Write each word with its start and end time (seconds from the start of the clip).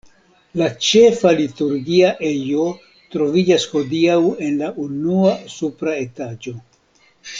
La 0.59 0.67
ĉefa 0.85 1.33
liturgia 1.39 2.09
ejo 2.29 2.65
troviĝas 3.17 3.67
hodiaŭ 3.75 4.17
en 4.49 4.57
la 4.63 4.71
unua 4.87 5.35
supra 5.59 5.95
etaĝo. 6.07 6.57